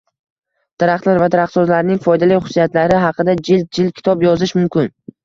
[0.83, 4.91] Daraxtlar va daraxtzorlarning foydali xususiyatlari haqida jild-jild kitob yozish mumkin